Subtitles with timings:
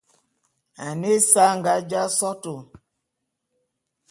[0.85, 2.53] Ane ésa anga jaé sotô.